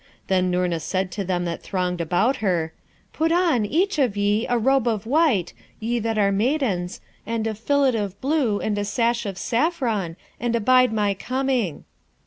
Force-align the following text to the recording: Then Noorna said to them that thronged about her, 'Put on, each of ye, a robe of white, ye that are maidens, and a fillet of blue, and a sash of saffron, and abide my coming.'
Then 0.29 0.49
Noorna 0.49 0.79
said 0.79 1.11
to 1.11 1.23
them 1.23 1.45
that 1.45 1.61
thronged 1.61 2.01
about 2.01 2.37
her, 2.37 2.73
'Put 3.13 3.31
on, 3.31 3.67
each 3.67 3.99
of 3.99 4.17
ye, 4.17 4.47
a 4.49 4.57
robe 4.57 4.87
of 4.87 5.05
white, 5.05 5.53
ye 5.79 5.99
that 5.99 6.17
are 6.17 6.31
maidens, 6.31 7.01
and 7.23 7.45
a 7.45 7.53
fillet 7.53 7.95
of 7.95 8.19
blue, 8.19 8.59
and 8.59 8.79
a 8.79 8.83
sash 8.83 9.27
of 9.27 9.37
saffron, 9.37 10.15
and 10.39 10.55
abide 10.55 10.91
my 10.91 11.13
coming.' 11.13 11.83